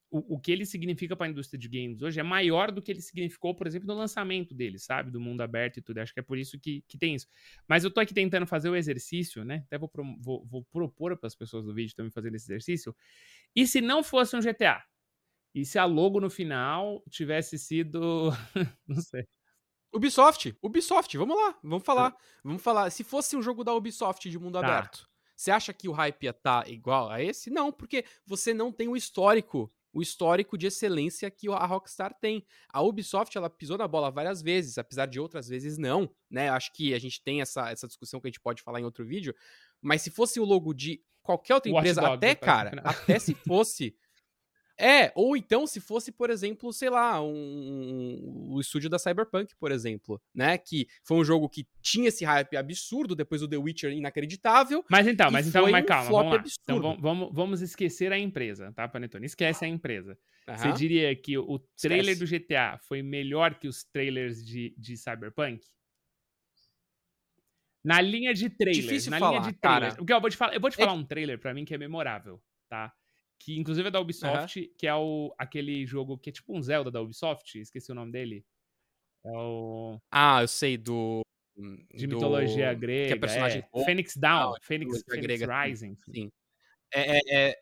o, 0.09 0.35
o 0.35 0.39
que 0.39 0.51
ele 0.51 0.65
significa 0.65 1.15
para 1.15 1.27
a 1.27 1.29
indústria 1.29 1.57
de 1.59 1.69
games 1.69 2.01
hoje 2.01 2.19
é 2.19 2.23
maior 2.23 2.71
do 2.71 2.81
que 2.81 2.91
ele 2.91 3.01
significou, 3.01 3.55
por 3.55 3.65
exemplo, 3.67 3.87
no 3.87 3.93
lançamento 3.93 4.53
dele, 4.53 4.77
sabe? 4.77 5.09
Do 5.11 5.21
mundo 5.21 5.41
aberto 5.41 5.77
e 5.77 5.81
tudo. 5.81 5.99
Acho 5.99 6.13
que 6.13 6.19
é 6.19 6.23
por 6.23 6.37
isso 6.37 6.59
que, 6.59 6.83
que 6.87 6.97
tem 6.97 7.15
isso. 7.15 7.27
Mas 7.67 7.83
eu 7.83 7.91
tô 7.91 7.99
aqui 8.01 8.13
tentando 8.13 8.45
fazer 8.45 8.69
o 8.69 8.75
exercício, 8.75 9.45
né? 9.45 9.63
Até 9.67 9.77
vou, 9.77 9.87
pro- 9.87 10.17
vou, 10.19 10.45
vou 10.47 10.65
propor 10.65 11.15
para 11.17 11.27
as 11.27 11.35
pessoas 11.35 11.65
do 11.65 11.73
vídeo 11.73 11.95
também 11.95 12.11
fazendo 12.11 12.35
esse 12.35 12.45
exercício. 12.45 12.95
E 13.55 13.67
se 13.67 13.81
não 13.81 14.03
fosse 14.03 14.35
um 14.35 14.41
GTA? 14.41 14.83
E 15.55 15.65
se 15.65 15.77
a 15.79 15.85
logo 15.85 16.19
no 16.21 16.29
final 16.29 17.03
tivesse 17.09 17.57
sido. 17.57 18.31
não 18.87 19.01
sei. 19.01 19.27
Ubisoft, 19.93 20.55
Ubisoft, 20.61 21.17
vamos 21.17 21.35
lá, 21.35 21.57
vamos 21.63 21.83
falar. 21.83 22.15
Vamos 22.43 22.61
falar. 22.61 22.89
Se 22.89 23.03
fosse 23.03 23.35
um 23.35 23.41
jogo 23.41 23.63
da 23.63 23.73
Ubisoft 23.73 24.29
de 24.29 24.39
mundo 24.39 24.59
Tá. 24.59 24.65
aberto, 24.65 25.09
você 25.35 25.51
acha 25.51 25.73
que 25.73 25.89
o 25.89 25.91
hype 25.91 26.23
ia 26.23 26.29
estar 26.29 26.69
igual 26.69 27.09
a 27.09 27.21
esse? 27.21 27.49
Não, 27.49 27.71
porque 27.71 28.05
você 28.25 28.53
não 28.53 28.71
tem 28.71 28.87
o 28.87 28.95
histórico, 28.95 29.71
o 29.91 30.01
histórico 30.01 30.57
de 30.57 30.67
excelência 30.67 31.29
que 31.29 31.49
a 31.49 31.65
Rockstar 31.65 32.13
tem. 32.19 32.45
A 32.71 32.81
Ubisoft, 32.81 33.37
ela 33.37 33.49
pisou 33.49 33.77
na 33.77 33.87
bola 33.87 34.09
várias 34.11 34.41
vezes, 34.41 34.77
apesar 34.77 35.07
de 35.07 35.19
outras 35.19 35.47
vezes 35.49 35.77
não, 35.77 36.09
né? 36.29 36.49
Acho 36.49 36.71
que 36.73 36.93
a 36.93 36.99
gente 36.99 37.21
tem 37.21 37.41
essa, 37.41 37.69
essa 37.69 37.87
discussão 37.87 38.21
que 38.21 38.27
a 38.27 38.29
gente 38.29 38.39
pode 38.39 38.61
falar 38.61 38.79
em 38.79 38.85
outro 38.85 39.05
vídeo, 39.05 39.35
mas 39.81 40.01
se 40.01 40.09
fosse 40.09 40.39
o 40.39 40.45
logo 40.45 40.73
de 40.73 41.03
qualquer 41.21 41.55
outra 41.55 41.71
Watch 41.71 41.89
empresa, 41.89 42.07
até, 42.13 42.29
no 42.29 42.39
cara, 42.39 42.81
até 42.85 43.19
se 43.19 43.33
fosse 43.47 43.95
é, 44.81 45.11
ou 45.15 45.37
então 45.37 45.67
se 45.67 45.79
fosse, 45.79 46.11
por 46.11 46.29
exemplo, 46.29 46.73
sei 46.73 46.89
lá, 46.89 47.21
um, 47.21 48.47
o 48.49 48.59
estúdio 48.59 48.89
da 48.89 48.97
Cyberpunk, 48.97 49.55
por 49.59 49.71
exemplo, 49.71 50.19
né? 50.33 50.57
Que 50.57 50.87
foi 51.03 51.17
um 51.17 51.23
jogo 51.23 51.47
que 51.47 51.67
tinha 51.81 52.07
esse 52.07 52.25
hype 52.25 52.57
absurdo 52.57 53.15
depois 53.15 53.41
do 53.41 53.47
The 53.47 53.57
Witcher 53.57 53.91
inacreditável. 53.93 54.83
Mas 54.89 55.07
então, 55.07 55.29
mas 55.29 55.47
então, 55.47 55.69
mas 55.69 55.83
um 55.83 55.87
calma, 55.87 56.11
vamos 56.11 56.31
lá. 56.31 56.39
absurdo. 56.39 56.61
Então 56.63 56.97
vamos, 56.99 57.29
vamos, 57.31 57.61
esquecer 57.61 58.11
a 58.11 58.17
empresa, 58.17 58.71
tá, 58.73 58.87
Panetone? 58.87 59.25
Esquece 59.25 59.65
a 59.65 59.67
empresa. 59.67 60.17
Você 60.47 60.67
Aham. 60.67 60.73
diria 60.73 61.15
que 61.15 61.37
o 61.37 61.59
trailer 61.79 62.15
Esquece. 62.15 62.39
do 62.39 62.45
GTA 62.45 62.79
foi 62.79 63.03
melhor 63.03 63.55
que 63.59 63.67
os 63.67 63.83
trailers 63.83 64.43
de, 64.43 64.73
de 64.77 64.97
Cyberpunk? 64.97 65.61
Na 67.83 67.99
linha 67.99 68.33
de 68.33 68.49
trailers, 68.49 68.85
Difícil 68.85 69.11
na 69.11 69.19
falar, 69.19 69.39
linha 69.39 69.51
de 69.53 69.59
trailers. 69.59 69.95
cara. 69.95 70.05
Eu 70.07 70.21
vou 70.21 70.29
te 70.29 70.37
falar, 70.37 70.53
eu 70.53 70.61
vou 70.61 70.69
te 70.69 70.77
É 70.79 70.81
falar 70.81 70.93
um 70.93 71.03
trailer 71.03 71.39
pra 71.39 71.53
mim 71.53 71.65
que 71.65 71.73
é 71.73 71.77
memorável, 71.77 72.41
tá? 72.69 72.93
Que 73.43 73.57
inclusive 73.57 73.87
é 73.87 73.91
da 73.91 73.99
Ubisoft, 73.99 74.71
que 74.77 74.85
é 74.85 74.93
o 74.93 75.33
aquele 75.35 75.83
jogo 75.85 76.15
que 76.15 76.29
é 76.29 76.33
tipo 76.33 76.55
um 76.55 76.61
Zelda 76.61 76.91
da 76.91 77.01
Ubisoft, 77.01 77.59
esqueci 77.59 77.91
o 77.91 77.95
nome 77.95 78.11
dele. 78.11 78.45
É 79.25 79.31
o 79.31 79.99
Ah, 80.11 80.41
eu 80.41 80.47
sei, 80.47 80.77
do. 80.77 81.21
de 81.57 82.05
do- 82.05 82.15
mitologia 82.15 82.71
grega, 82.73 83.07
Que 83.07 83.13
é 83.13 83.19
personagem 83.19 83.63
é, 83.73 83.83
Phoenix 83.83 84.15
Down, 84.15 84.55
é 84.55 84.59
Phoenix, 84.61 85.03
Phoenix 85.03 85.25
grega, 85.25 85.45
sim, 85.45 85.69
Rising. 85.69 85.95
Sim. 86.13 86.29
É, 86.93 87.17
é, 87.17 87.21
é, 87.49 87.55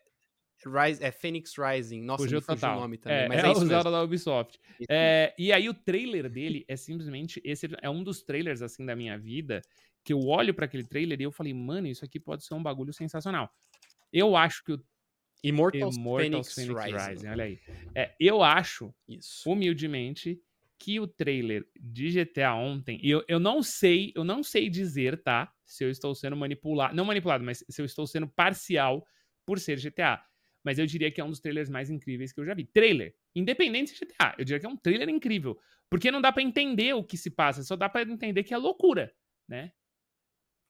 Rise, 0.66 1.02
é 1.02 1.10
Phoenix 1.10 1.54
Rising. 1.56 2.02
Nossa, 2.02 2.24
Fugiu 2.24 2.42
fugiu 2.42 2.68
o 2.68 2.74
nome 2.74 2.98
também, 2.98 3.18
é, 3.20 3.28
mas 3.28 3.42
é, 3.42 3.46
é, 3.46 3.50
o. 3.50 3.54
Zelda 3.54 3.90
da 3.90 4.02
Ubisoft. 4.02 4.60
É, 4.88 5.34
e 5.38 5.50
aí 5.50 5.66
o 5.66 5.74
trailer 5.74 6.28
dele 6.28 6.66
é 6.68 6.76
simplesmente 6.76 7.40
esse 7.42 7.68
é 7.80 7.88
um 7.88 8.04
dos 8.04 8.22
trailers 8.22 8.60
assim 8.60 8.84
da 8.84 8.94
minha 8.94 9.16
vida 9.18 9.62
que 10.04 10.12
eu 10.12 10.20
olho 10.26 10.52
pra 10.52 10.66
aquele 10.66 10.84
trailer 10.84 11.18
e 11.20 11.24
eu 11.24 11.32
falei, 11.32 11.54
mano, 11.54 11.86
isso 11.86 12.04
aqui 12.04 12.20
pode 12.20 12.44
ser 12.44 12.52
um 12.52 12.62
bagulho 12.62 12.92
sensacional. 12.92 13.50
Eu 14.12 14.36
acho 14.36 14.62
que 14.64 14.72
o 14.72 14.84
Immortals, 15.42 15.96
Immortals 15.96 16.52
Phoenix, 16.52 16.54
Phoenix 16.54 16.84
Rising. 16.84 17.10
Rising, 17.10 17.28
olha 17.28 17.44
aí. 17.44 17.58
É, 17.94 18.14
eu 18.20 18.42
acho 18.42 18.94
Isso. 19.08 19.50
humildemente 19.50 20.40
que 20.78 20.98
o 20.98 21.06
trailer 21.06 21.66
de 21.78 22.10
GTA 22.10 22.54
ontem, 22.54 22.98
e 23.02 23.10
eu, 23.10 23.22
eu 23.28 23.38
não 23.38 23.62
sei, 23.62 24.12
eu 24.14 24.24
não 24.24 24.42
sei 24.42 24.70
dizer, 24.70 25.22
tá? 25.22 25.52
Se 25.64 25.84
eu 25.84 25.90
estou 25.90 26.14
sendo 26.14 26.36
manipulado, 26.36 26.96
não 26.96 27.04
manipulado, 27.04 27.44
mas 27.44 27.64
se 27.68 27.80
eu 27.80 27.84
estou 27.86 28.06
sendo 28.06 28.26
parcial 28.26 29.06
por 29.46 29.58
ser 29.58 29.78
GTA. 29.78 30.22
Mas 30.62 30.78
eu 30.78 30.86
diria 30.86 31.10
que 31.10 31.20
é 31.20 31.24
um 31.24 31.30
dos 31.30 31.40
trailers 31.40 31.70
mais 31.70 31.90
incríveis 31.90 32.32
que 32.32 32.40
eu 32.40 32.44
já 32.44 32.54
vi. 32.54 32.64
Trailer, 32.64 33.14
independente 33.34 33.94
de 33.94 34.00
GTA, 34.00 34.34
eu 34.38 34.44
diria 34.44 34.60
que 34.60 34.66
é 34.66 34.68
um 34.68 34.76
trailer 34.76 35.08
incrível. 35.08 35.58
Porque 35.88 36.10
não 36.10 36.20
dá 36.20 36.30
pra 36.30 36.42
entender 36.42 36.94
o 36.94 37.04
que 37.04 37.16
se 37.16 37.30
passa, 37.30 37.62
só 37.62 37.76
dá 37.76 37.88
pra 37.88 38.02
entender 38.02 38.42
que 38.42 38.54
é 38.54 38.58
loucura, 38.58 39.12
né? 39.48 39.72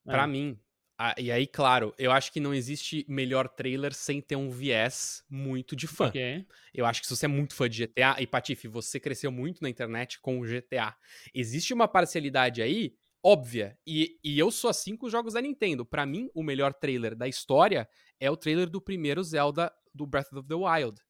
Pra 0.04 0.26
mim, 0.26 0.58
ah, 1.02 1.14
e 1.16 1.32
aí, 1.32 1.46
claro, 1.46 1.94
eu 1.96 2.12
acho 2.12 2.30
que 2.30 2.38
não 2.38 2.52
existe 2.52 3.06
melhor 3.08 3.48
trailer 3.48 3.94
sem 3.94 4.20
ter 4.20 4.36
um 4.36 4.50
viés 4.50 5.24
muito 5.30 5.74
de 5.74 5.86
fã. 5.86 6.08
Ok. 6.08 6.46
Eu 6.74 6.84
acho 6.84 7.00
que 7.00 7.06
se 7.06 7.16
você 7.16 7.24
é 7.24 7.28
muito 7.28 7.54
fã 7.54 7.66
de 7.70 7.86
GTA, 7.86 8.20
e 8.20 8.26
Patife, 8.26 8.68
você 8.68 9.00
cresceu 9.00 9.32
muito 9.32 9.62
na 9.62 9.70
internet 9.70 10.20
com 10.20 10.38
o 10.38 10.44
GTA. 10.44 10.94
Existe 11.34 11.72
uma 11.72 11.88
parcialidade 11.88 12.60
aí, 12.60 12.92
óbvia, 13.22 13.78
e, 13.86 14.18
e 14.22 14.38
eu 14.38 14.50
sou 14.50 14.68
assim 14.68 14.94
com 14.94 15.06
os 15.06 15.12
jogos 15.12 15.32
da 15.32 15.40
Nintendo. 15.40 15.86
Pra 15.86 16.04
mim, 16.04 16.28
o 16.34 16.42
melhor 16.42 16.74
trailer 16.74 17.16
da 17.16 17.26
história 17.26 17.88
é 18.20 18.30
o 18.30 18.36
trailer 18.36 18.68
do 18.68 18.78
primeiro 18.78 19.24
Zelda 19.24 19.72
do 19.94 20.06
Breath 20.06 20.30
of 20.34 20.46
the 20.46 20.54
Wild. 20.54 21.00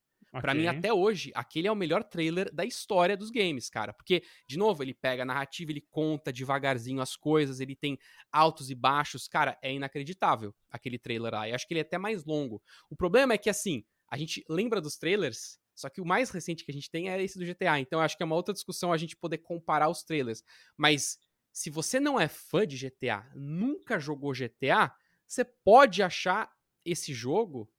Pra 0.41 0.55
mim, 0.55 0.67
ok. 0.67 0.67
até 0.67 0.91
hoje, 0.91 1.31
aquele 1.35 1.69
é 1.69 1.73
o 1.73 1.77
melhor 1.77 2.03
trailer 2.03 2.51
da 2.55 2.65
história 2.65 3.15
dos 3.15 3.31
games, 3.31 3.69
cara. 3.69 3.93
Porque, 3.93 4.23
de 4.47 4.57
novo, 4.57 4.83
ele 4.83 4.95
pega 4.95 5.23
a 5.23 5.27
narrativa, 5.27 5.71
ele 5.71 5.83
conta 5.91 6.33
devagarzinho 6.33 7.03
as 7.03 7.15
coisas, 7.15 7.61
ele 7.61 7.77
tem 7.77 7.99
altos 8.33 8.71
e 8.71 8.75
baixos. 8.75 9.29
Cara, 9.29 9.59
é 9.63 9.71
inacreditável 9.73 10.55
aquele 10.71 10.99
trailer 10.99 11.33
lá. 11.35 11.47
E 11.47 11.53
acho 11.53 11.67
que 11.69 11.75
ele 11.75 11.81
é 11.81 11.83
até 11.83 11.99
mais 11.99 12.25
longo. 12.25 12.63
O 12.89 12.97
problema 12.97 13.35
é 13.35 13.39
que, 13.39 13.51
assim, 13.51 13.85
a 14.11 14.17
gente 14.17 14.43
lembra 14.49 14.81
dos 14.81 14.97
trailers, 14.97 15.59
só 15.75 15.91
que 15.91 16.01
o 16.01 16.07
mais 16.07 16.31
recente 16.31 16.65
que 16.65 16.71
a 16.71 16.75
gente 16.75 16.91
tem 16.91 17.11
é 17.11 17.23
esse 17.23 17.39
do 17.39 17.45
GTA. 17.45 17.79
Então, 17.79 17.99
eu 17.99 18.05
acho 18.05 18.17
que 18.17 18.23
é 18.23 18.27
uma 18.27 18.37
outra 18.37 18.55
discussão 18.55 18.95
a 18.95 18.97
gente 18.97 19.17
poder 19.17 19.39
comparar 19.39 19.91
os 19.91 20.03
trailers. 20.03 20.43
Mas, 20.75 21.19
se 21.53 21.69
você 21.69 22.01
não 22.01 22.19
é 22.19 22.29
fã 22.29 22.67
de 22.67 22.79
GTA, 22.79 23.31
nunca 23.35 24.01
jogou 24.01 24.33
GTA, 24.33 24.95
você 25.27 25.45
pode 25.45 26.03
achar 26.03 26.51
esse 26.83 27.13
jogo 27.13 27.71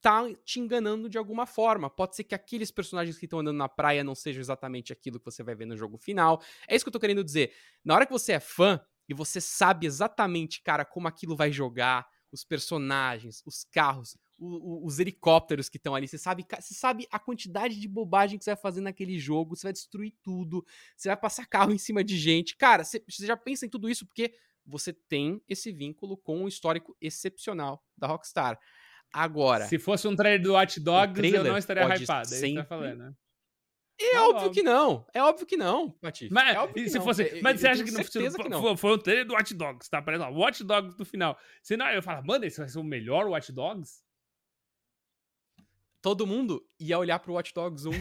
tá 0.00 0.22
te 0.44 0.60
enganando 0.60 1.08
de 1.08 1.18
alguma 1.18 1.46
forma. 1.46 1.90
Pode 1.90 2.16
ser 2.16 2.24
que 2.24 2.34
aqueles 2.34 2.70
personagens 2.70 3.18
que 3.18 3.26
estão 3.26 3.40
andando 3.40 3.56
na 3.56 3.68
praia 3.68 4.04
não 4.04 4.14
sejam 4.14 4.40
exatamente 4.40 4.92
aquilo 4.92 5.18
que 5.18 5.24
você 5.24 5.42
vai 5.42 5.54
ver 5.54 5.66
no 5.66 5.76
jogo 5.76 5.96
final. 5.98 6.40
É 6.68 6.74
isso 6.76 6.84
que 6.84 6.88
eu 6.88 6.92
tô 6.92 7.00
querendo 7.00 7.24
dizer. 7.24 7.52
Na 7.84 7.94
hora 7.94 8.06
que 8.06 8.12
você 8.12 8.32
é 8.32 8.40
fã 8.40 8.80
e 9.08 9.14
você 9.14 9.40
sabe 9.40 9.86
exatamente, 9.86 10.62
cara, 10.62 10.84
como 10.84 11.08
aquilo 11.08 11.36
vai 11.36 11.50
jogar, 11.52 12.06
os 12.32 12.44
personagens, 12.44 13.42
os 13.46 13.64
carros, 13.64 14.16
o- 14.38 14.82
o- 14.82 14.86
os 14.86 14.98
helicópteros 14.98 15.68
que 15.68 15.76
estão 15.76 15.94
ali, 15.94 16.08
você 16.08 16.18
sabe, 16.18 16.44
você 16.60 16.74
sabe 16.74 17.06
a 17.10 17.18
quantidade 17.18 17.80
de 17.80 17.88
bobagem 17.88 18.36
que 18.38 18.44
você 18.44 18.50
vai 18.50 18.60
fazer 18.60 18.80
naquele 18.80 19.18
jogo, 19.18 19.56
você 19.56 19.62
vai 19.68 19.72
destruir 19.72 20.12
tudo, 20.22 20.64
você 20.96 21.08
vai 21.08 21.16
passar 21.16 21.46
carro 21.46 21.72
em 21.72 21.78
cima 21.78 22.02
de 22.04 22.18
gente. 22.18 22.56
Cara, 22.56 22.84
você, 22.84 23.02
você 23.08 23.24
já 23.26 23.36
pensa 23.36 23.64
em 23.64 23.68
tudo 23.70 23.88
isso 23.88 24.04
porque 24.04 24.34
você 24.66 24.92
tem 24.92 25.40
esse 25.48 25.70
vínculo 25.72 26.16
com 26.16 26.44
o 26.44 26.48
histórico 26.48 26.96
excepcional 27.00 27.82
da 27.96 28.08
Rockstar. 28.08 28.58
Agora, 29.18 29.66
Se 29.66 29.78
fosse 29.78 30.06
um 30.06 30.14
trailer 30.14 30.42
do 30.42 30.52
Watch 30.52 30.78
Dogs, 30.80 31.08
eu 31.08 31.14
trailer 31.30 31.44
não 31.44 31.56
estaria 31.58 31.82
hypado. 31.82 31.94
É 31.94 32.22
isso 32.24 32.34
que 32.34 32.36
sempre- 32.36 32.62
tá 32.62 32.64
falando, 32.64 32.98
né? 32.98 33.12
é 33.98 34.20
óbvio 34.20 34.42
logo. 34.42 34.50
que 34.54 34.62
não. 34.62 35.06
É 35.14 35.22
óbvio 35.22 35.46
que 35.46 35.56
não, 35.56 35.90
Patife. 35.92 36.30
Mas, 36.30 36.54
é 36.54 36.58
óbvio 36.60 36.88
se 36.90 36.98
não. 36.98 37.04
fosse, 37.04 37.22
Eu- 37.22 37.42
mas 37.42 37.54
eu 37.54 37.58
você 37.60 37.68
acha 37.68 37.82
que 37.84 37.90
não, 37.92 38.02
certeza 38.04 38.36
que 38.38 38.48
não. 38.50 38.60
foi, 38.60 38.76
foi 38.76 38.92
um 38.94 38.98
trailer 38.98 39.26
do 39.26 39.32
Watch 39.32 39.54
Dogs, 39.54 39.88
tá? 39.88 39.98
Aparecendo 39.98 40.30
lá, 40.30 40.36
Watch 40.38 40.62
Dogs 40.62 40.98
no 40.98 41.04
final. 41.06 41.38
Senão 41.62 41.88
eu 41.90 42.02
falo, 42.02 42.22
mano, 42.26 42.44
esse 42.44 42.58
vai 42.58 42.68
ser 42.68 42.78
o 42.78 42.84
melhor 42.84 43.26
Watch 43.26 43.50
Dogs? 43.52 44.02
Todo 46.02 46.26
mundo 46.26 46.62
ia 46.78 46.98
olhar 46.98 47.18
pro 47.18 47.32
Watch 47.32 47.52
Dogs 47.54 47.88
1 47.88 47.92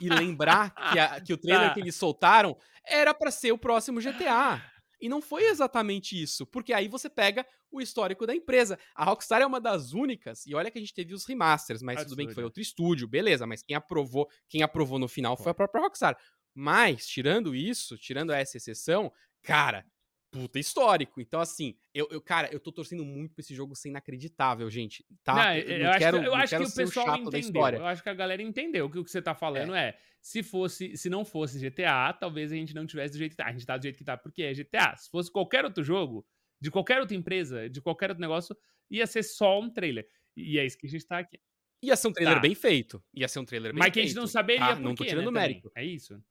e 0.00 0.08
lembrar 0.08 0.74
que, 0.74 0.98
a- 0.98 1.20
que 1.20 1.32
o 1.32 1.36
trailer 1.38 1.68
Tá. 1.68 1.74
que 1.74 1.80
eles 1.80 1.94
soltaram 1.94 2.56
era 2.84 3.12
pra 3.14 3.30
ser 3.30 3.52
o 3.52 3.58
próximo 3.58 4.00
GTA. 4.00 4.62
E 5.00 5.08
não 5.08 5.22
foi 5.22 5.44
exatamente 5.44 6.20
isso, 6.20 6.46
porque 6.46 6.72
aí 6.72 6.88
você 6.88 7.08
pega 7.08 7.46
o 7.70 7.80
histórico 7.80 8.26
da 8.26 8.34
empresa. 8.34 8.78
A 8.94 9.04
Rockstar 9.04 9.40
é 9.40 9.46
uma 9.46 9.60
das 9.60 9.92
únicas, 9.92 10.46
e 10.46 10.54
olha 10.54 10.70
que 10.70 10.78
a 10.78 10.80
gente 10.80 10.94
teve 10.94 11.14
os 11.14 11.24
remasters, 11.24 11.82
mas 11.82 12.02
tudo 12.04 12.16
bem 12.16 12.26
que 12.26 12.34
foi 12.34 12.42
Absurdo. 12.42 12.46
outro 12.46 12.60
estúdio, 12.60 13.08
beleza, 13.08 13.46
mas 13.46 13.62
quem 13.62 13.76
aprovou, 13.76 14.28
quem 14.48 14.62
aprovou 14.62 14.98
no 14.98 15.08
final 15.08 15.36
foi 15.36 15.52
a 15.52 15.54
própria 15.54 15.82
Rockstar. 15.82 16.18
Mas, 16.54 17.06
tirando 17.06 17.54
isso, 17.54 17.96
tirando 17.96 18.32
essa 18.32 18.56
exceção, 18.56 19.12
cara, 19.42 19.86
puta 20.30 20.58
histórico. 20.58 21.20
Então, 21.20 21.40
assim, 21.40 21.74
eu, 21.92 22.08
eu 22.10 22.20
cara, 22.20 22.48
eu 22.52 22.60
tô 22.60 22.70
torcendo 22.70 23.04
muito 23.04 23.34
pra 23.34 23.40
esse 23.40 23.54
jogo 23.54 23.74
ser 23.74 23.88
inacreditável, 23.88 24.70
gente. 24.70 25.04
Tá? 25.24 25.34
Não, 25.34 25.56
eu 25.56 25.62
eu, 25.62 25.78
não 25.84 25.90
acho, 25.90 25.98
quero, 25.98 26.20
que, 26.20 26.26
eu 26.26 26.34
acho 26.34 26.44
que 26.44 26.48
quero 26.50 26.64
o 26.64 26.68
o 26.68 26.74
pessoal 26.74 27.06
da 27.30 27.38
entendeu. 27.38 27.80
Eu 27.80 27.86
acho 27.86 28.02
que 28.02 28.08
a 28.08 28.14
galera 28.14 28.42
entendeu 28.42 28.88
que 28.88 28.98
o 28.98 29.04
que 29.04 29.10
você 29.10 29.20
tá 29.20 29.34
falando 29.34 29.74
é. 29.74 29.96
se 30.20 30.42
fosse, 30.42 30.96
se 30.96 31.10
não 31.10 31.24
fosse 31.24 31.58
GTA, 31.58 32.12
talvez 32.12 32.52
a 32.52 32.54
gente 32.54 32.74
não 32.74 32.86
tivesse 32.86 33.12
do 33.12 33.18
jeito 33.18 33.32
que 33.32 33.36
tá. 33.36 33.46
A 33.46 33.52
gente 33.52 33.66
tá 33.66 33.76
do 33.76 33.82
jeito 33.82 33.98
que 33.98 34.04
tá 34.04 34.16
porque 34.16 34.42
é 34.42 34.54
GTA. 34.54 34.96
Se 34.96 35.10
fosse 35.10 35.30
qualquer 35.30 35.64
outro 35.64 35.82
jogo, 35.82 36.26
de 36.60 36.70
qualquer 36.70 37.00
outra 37.00 37.16
empresa, 37.16 37.68
de 37.68 37.80
qualquer 37.80 38.10
outro 38.10 38.20
negócio, 38.20 38.56
ia 38.90 39.06
ser 39.06 39.22
só 39.22 39.60
um 39.60 39.70
trailer. 39.70 40.06
E 40.36 40.58
é 40.58 40.64
isso 40.64 40.78
que 40.78 40.86
a 40.86 40.90
gente 40.90 41.06
tá 41.06 41.18
aqui. 41.18 41.40
Ia 41.82 41.96
ser 41.96 42.08
um 42.08 42.12
trailer 42.12 42.34
Tá. 42.34 42.40
bem 42.40 42.54
feito. 42.54 43.02
Ia 43.14 43.26
ser 43.26 43.38
um 43.38 43.44
trailer 43.44 43.72
bem 43.72 43.78
Mas 43.78 43.86
feito. 43.86 43.94
que 43.94 44.00
a 44.00 44.02
gente 44.04 44.16
não 44.16 44.26
saberia 44.26 44.66
tá? 44.66 44.76
por 44.76 44.82
Não 44.82 44.94
tô 44.94 45.04
tirando 45.04 45.30
né, 45.30 45.40
mérito. 45.40 45.72
É 45.74 45.84
isso. 45.84 46.22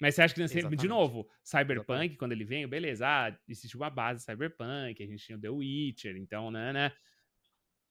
Mas 0.00 0.14
você 0.14 0.22
acha 0.22 0.34
que 0.34 0.40
sempre, 0.48 0.54
de 0.54 0.58
Exatamente. 0.74 0.88
novo, 0.88 1.28
Cyberpunk, 1.42 2.16
quando 2.16 2.32
ele 2.32 2.44
veio, 2.44 2.68
beleza, 2.68 3.06
ah, 3.06 3.38
existe 3.48 3.76
uma 3.76 3.88
base 3.88 4.24
Cyberpunk, 4.24 5.02
a 5.02 5.06
gente 5.06 5.24
tinha 5.24 5.38
o 5.38 5.40
The 5.40 5.48
Witcher, 5.50 6.16
então, 6.16 6.50
né, 6.50 6.72
né? 6.72 6.92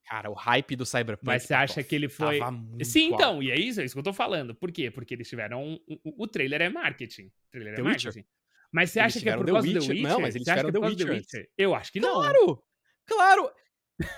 Cara, 0.05 0.29
o 0.29 0.33
hype 0.33 0.75
do 0.75 0.85
Cyberpunk. 0.85 1.25
Mas 1.25 1.43
você 1.43 1.53
acha 1.53 1.81
que 1.81 1.95
ele 1.95 2.09
foi. 2.09 2.39
Sim, 2.83 3.05
alto. 3.11 3.15
então, 3.15 3.43
e 3.43 3.51
é 3.51 3.57
isso, 3.57 3.79
é 3.79 3.85
isso 3.85 3.95
que 3.95 3.99
eu 3.99 4.03
tô 4.03 4.11
falando. 4.11 4.53
Por 4.53 4.69
quê? 4.69 4.91
Porque 4.91 5.13
eles 5.13 5.29
tiveram. 5.29 5.63
Um, 5.63 5.79
um- 5.87 6.13
o 6.17 6.27
trailer 6.27 6.61
é 6.61 6.67
marketing. 6.69 7.27
O 7.27 7.51
trailer 7.51 7.73
é 7.73 7.75
The 7.77 7.81
Witcher? 7.83 8.05
marketing. 8.13 8.27
Mas 8.69 8.91
você 8.91 8.99
Eles 8.99 9.15
acha 9.15 9.23
que 9.23 9.29
é 9.29 9.37
por 9.37 9.45
causa 9.45 9.61
do 9.67 9.73
The 9.73 9.79
Witcher? 9.79 9.95
Witcher? 9.95 10.09
Não, 10.09 10.19
mas 10.19 10.35
eles 10.35 10.47
é 10.47 10.51
tiveram 10.51 10.67
por 10.69 10.73
The 10.73 10.79
causa 10.81 10.95
do 10.95 11.05
The 11.05 11.11
Witcher 11.13 11.37
Witcher? 11.39 11.51
Eu 11.57 11.73
acho 11.75 11.91
que 11.93 11.99
não. 12.01 12.13
Claro! 12.15 12.63
Claro! 13.05 13.51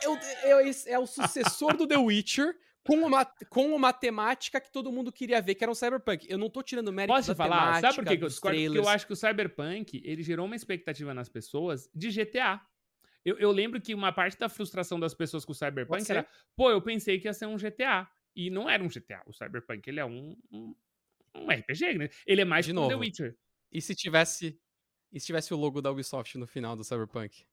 Eu- 0.01 0.17
eu- 0.49 0.59
esse 0.67 0.89
é 0.89 0.97
o 0.97 1.05
sucessor 1.05 1.77
do 1.77 1.85
The 1.87 1.97
Witcher 1.97 2.55
com 2.85 2.97
uma, 2.97 3.25
com 3.49 3.75
uma 3.75 3.91
temática 3.91 4.61
que 4.61 4.71
todo 4.71 4.91
mundo 4.91 5.11
queria 5.11 5.41
ver, 5.41 5.55
que 5.55 5.63
era 5.63 5.71
um 5.71 5.75
Cyberpunk. 5.75 6.27
Eu 6.29 6.37
não 6.37 6.49
tô 6.49 6.61
tirando 6.61 6.93
mérito 6.93 7.15
Posso 7.15 7.29
da 7.29 7.35
falar? 7.35 7.81
Sabe 7.81 7.95
por 7.95 8.05
que, 8.05 8.13
eu 8.13 8.27
discordo? 8.27 8.61
Porque 8.61 8.77
eu 8.77 8.87
acho 8.87 9.07
que 9.07 9.13
o 9.13 9.15
Cyberpunk, 9.15 10.01
ele 10.05 10.21
gerou 10.21 10.45
uma 10.45 10.55
expectativa 10.55 11.11
nas 11.13 11.27
pessoas 11.27 11.89
de 11.93 12.11
GTA. 12.11 12.61
Eu, 13.25 13.39
eu 13.39 13.51
lembro 13.51 13.81
que 13.81 13.95
uma 13.95 14.13
parte 14.13 14.37
da 14.37 14.47
frustração 14.47 14.99
das 14.99 15.15
pessoas 15.15 15.43
com 15.43 15.51
o 15.51 15.55
Cyberpunk 15.55 16.09
era, 16.09 16.27
pô, 16.55 16.69
eu 16.69 16.79
pensei 16.79 17.19
que 17.19 17.27
ia 17.27 17.33
ser 17.33 17.47
um 17.47 17.57
GTA. 17.57 18.07
E 18.35 18.51
não 18.51 18.69
era 18.69 18.83
um 18.83 18.87
GTA. 18.87 19.23
O 19.25 19.33
Cyberpunk, 19.33 19.89
ele 19.89 19.99
é 19.99 20.05
um, 20.05 20.37
um, 20.51 20.75
um 21.35 21.47
RPG, 21.49 21.97
né? 21.97 22.09
Ele 22.27 22.41
é 22.41 22.45
mais 22.45 22.65
De 22.65 22.71
um 22.71 22.75
The 22.75 22.81
novo. 22.81 22.99
Witcher. 22.99 23.35
E 23.71 23.81
se 23.81 23.95
tivesse. 23.95 24.59
E 25.11 25.19
se 25.19 25.25
tivesse 25.25 25.53
o 25.53 25.57
logo 25.57 25.81
da 25.81 25.89
Ubisoft 25.89 26.37
no 26.37 26.45
final 26.45 26.75
do 26.75 26.83
Cyberpunk? 26.83 27.47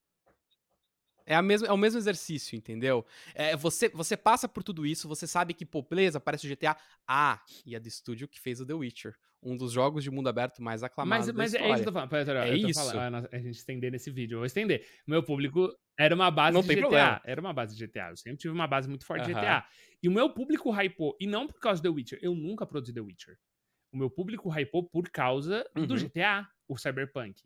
É, 1.26 1.35
a 1.35 1.43
mesma, 1.43 1.69
é 1.69 1.73
o 1.73 1.76
mesmo 1.76 1.99
exercício, 1.99 2.57
entendeu? 2.57 3.05
É, 3.35 3.57
você, 3.57 3.88
você 3.88 4.17
passa 4.17 4.49
por 4.49 4.62
tudo 4.62 4.85
isso, 4.87 5.09
você 5.09 5.26
sabe 5.26 5.55
que, 5.55 5.64
pô, 5.64 5.83
beleza, 5.83 6.19
parece 6.21 6.47
o 6.47 6.49
GTA. 6.50 6.76
Ah, 7.07 7.41
e 7.67 7.75
é 7.75 7.81
do 7.81 7.88
estúdio 7.88 8.29
que 8.29 8.41
fez 8.41 8.61
o 8.61 8.67
The 8.67 8.75
Witcher. 8.75 9.14
Um 9.43 9.57
dos 9.57 9.73
jogos 9.73 10.05
de 10.05 10.11
mundo 10.11 10.29
aberto 10.29 10.62
mais 10.62 10.85
aclamados 10.85 11.26
Mas, 11.29 11.37
mas 11.37 11.55
é 11.55 11.59
isso 11.69 11.83
que 11.83 11.88
eu 11.88 11.93
tô 11.93 11.93
falando. 11.93 12.11
Pera, 12.11 12.25
pera, 12.25 12.47
É 12.49 12.55
isso. 12.55 12.79
falando- 12.81 13.29
a 13.33 13.38
gente 13.38 13.57
estender 13.57 13.91
nesse 13.91 14.09
vídeo, 14.11 14.37
eu 14.37 14.38
vou 14.38 14.47
estender. 14.47 14.87
Meu 15.07 15.23
público 15.23 15.69
era 15.99 16.14
uma 16.14 16.31
base 16.31 16.55
Não 16.55 16.61
de 16.62 16.69
tem 16.69 16.76
GTA. 16.76 16.81
problema. 16.88 17.21
Era 17.25 17.41
uma 17.41 17.52
base 17.52 17.75
de 17.76 17.85
GTA. 17.85 18.11
Eu 18.11 18.17
sempre 18.17 18.38
tive 18.38 18.55
uma 18.55 18.69
base 18.69 18.88
muito 18.88 19.05
forte 19.05 19.25
de 19.25 19.33
Aham. 19.33 19.41
GTA. 19.41 19.67
E 20.00 20.09
o 20.09 20.12
meu 20.12 20.31
público 20.31 20.71
hypou, 20.71 21.17
e 21.21 21.26
não 21.26 21.47
por 21.49 21.59
causa 21.59 21.83
do 21.83 21.88
The 21.88 21.95
Witcher. 21.95 22.19
Eu 22.23 22.35
nunca 22.37 22.64
produzi 22.64 22.93
The 22.95 23.00
Witcher. 23.00 23.37
O 23.93 23.97
meu 23.97 24.09
público 24.09 24.49
hypou 24.49 24.88
por 24.88 25.11
causa 25.11 25.69
do 25.75 25.81
Uhum. 25.95 25.99
GTA, 25.99 26.47
o 26.69 26.79
Cyberpunk. 26.79 27.43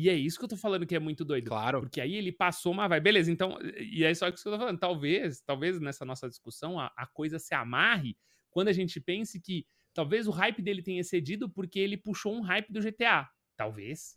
E 0.00 0.08
é 0.08 0.14
isso 0.14 0.38
que 0.38 0.44
eu 0.44 0.48
tô 0.48 0.56
falando 0.56 0.86
que 0.86 0.94
é 0.94 1.00
muito 1.00 1.24
doido. 1.24 1.48
Claro. 1.48 1.80
Porque 1.80 2.00
aí 2.00 2.14
ele 2.14 2.30
passou 2.30 2.70
uma 2.70 2.86
vai. 2.86 3.00
Beleza, 3.00 3.32
então. 3.32 3.58
E 3.80 4.04
é 4.04 4.14
só 4.14 4.28
isso 4.28 4.44
que 4.44 4.48
eu 4.48 4.52
tô 4.52 4.58
falando. 4.58 4.78
Talvez, 4.78 5.40
talvez 5.40 5.80
nessa 5.80 6.04
nossa 6.04 6.28
discussão 6.28 6.78
a, 6.78 6.92
a 6.96 7.04
coisa 7.04 7.36
se 7.40 7.52
amarre 7.52 8.16
quando 8.48 8.68
a 8.68 8.72
gente 8.72 9.00
pense 9.00 9.40
que 9.40 9.66
talvez 9.92 10.28
o 10.28 10.30
hype 10.30 10.62
dele 10.62 10.84
tenha 10.84 11.00
excedido 11.00 11.50
porque 11.50 11.80
ele 11.80 11.96
puxou 11.96 12.32
um 12.32 12.42
hype 12.42 12.72
do 12.72 12.80
GTA. 12.80 13.28
Talvez. 13.56 14.16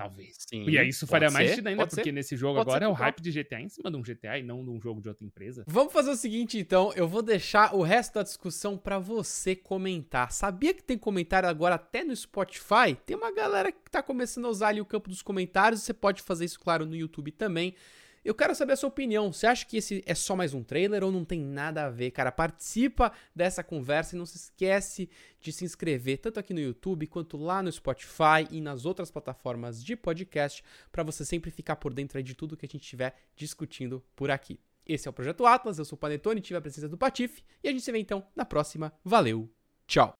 Talvez. 0.00 0.36
Sim, 0.48 0.64
e 0.66 0.78
aí 0.78 0.88
isso 0.88 1.06
faria 1.06 1.30
mais 1.30 1.50
sentido 1.50 1.66
ainda, 1.66 1.82
pode 1.82 1.92
ser. 1.92 2.00
porque 2.00 2.10
nesse 2.12 2.34
jogo 2.34 2.54
Pode 2.54 2.70
ser 2.70 2.76
agora 2.76 2.84
é 2.86 2.88
o 2.88 2.92
hype 2.92 3.20
de 3.20 3.30
GTA 3.30 3.60
em 3.60 3.68
cima 3.68 3.90
de 3.90 3.96
um 3.98 4.02
GTA 4.02 4.38
e 4.38 4.42
não 4.42 4.64
de 4.64 4.70
um 4.70 4.80
jogo 4.80 4.98
de 5.02 5.08
outra 5.08 5.26
empresa. 5.26 5.62
Vamos 5.66 5.92
fazer 5.92 6.10
o 6.10 6.16
seguinte, 6.16 6.56
então. 6.56 6.90
Eu 6.96 7.06
vou 7.06 7.20
deixar 7.20 7.74
o 7.74 7.82
resto 7.82 8.14
da 8.14 8.22
discussão 8.22 8.78
pra 8.78 8.98
você 8.98 9.54
comentar. 9.54 10.32
Sabia 10.32 10.72
que 10.72 10.82
tem 10.82 10.96
comentário 10.96 11.46
agora 11.46 11.74
até 11.74 12.02
no 12.02 12.16
Spotify? 12.16 12.96
Tem 13.04 13.14
uma 13.14 13.30
galera 13.30 13.70
que 13.70 13.90
tá 13.90 14.02
começando 14.02 14.46
a 14.46 14.48
usar 14.48 14.68
ali 14.68 14.80
o 14.80 14.86
campo 14.86 15.10
dos 15.10 15.20
comentários. 15.20 15.82
Você 15.82 15.92
pode 15.92 16.22
fazer 16.22 16.46
isso, 16.46 16.58
claro, 16.58 16.86
no 16.86 16.96
YouTube 16.96 17.30
também. 17.32 17.74
Eu 18.22 18.34
quero 18.34 18.54
saber 18.54 18.74
a 18.74 18.76
sua 18.76 18.88
opinião. 18.88 19.32
Você 19.32 19.46
acha 19.46 19.64
que 19.64 19.78
esse 19.78 20.02
é 20.06 20.14
só 20.14 20.36
mais 20.36 20.52
um 20.52 20.62
trailer 20.62 21.02
ou 21.02 21.10
não 21.10 21.24
tem 21.24 21.40
nada 21.40 21.86
a 21.86 21.90
ver, 21.90 22.10
cara? 22.10 22.30
Participa 22.30 23.12
dessa 23.34 23.64
conversa 23.64 24.14
e 24.14 24.18
não 24.18 24.26
se 24.26 24.36
esquece 24.36 25.08
de 25.40 25.50
se 25.52 25.64
inscrever 25.64 26.18
tanto 26.18 26.38
aqui 26.38 26.52
no 26.52 26.60
YouTube 26.60 27.06
quanto 27.06 27.38
lá 27.38 27.62
no 27.62 27.72
Spotify 27.72 28.46
e 28.50 28.60
nas 28.60 28.84
outras 28.84 29.10
plataformas 29.10 29.82
de 29.82 29.96
podcast 29.96 30.62
para 30.92 31.02
você 31.02 31.24
sempre 31.24 31.50
ficar 31.50 31.76
por 31.76 31.94
dentro 31.94 32.22
de 32.22 32.34
tudo 32.34 32.56
que 32.56 32.66
a 32.66 32.68
gente 32.68 32.82
estiver 32.82 33.14
discutindo 33.34 34.04
por 34.14 34.30
aqui. 34.30 34.60
Esse 34.86 35.08
é 35.08 35.10
o 35.10 35.14
Projeto 35.14 35.46
Atlas, 35.46 35.78
eu 35.78 35.84
sou 35.84 35.96
o 35.96 36.00
Panetone, 36.00 36.40
tive 36.40 36.58
a 36.58 36.60
presença 36.60 36.88
do 36.88 36.98
Patife 36.98 37.42
e 37.62 37.68
a 37.68 37.70
gente 37.70 37.82
se 37.82 37.92
vê 37.92 37.98
então 37.98 38.26
na 38.36 38.44
próxima. 38.44 38.92
Valeu, 39.02 39.48
tchau! 39.86 40.08